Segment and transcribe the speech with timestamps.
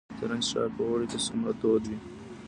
[0.19, 1.97] زرنج ښار په اوړي کې څومره تود وي؟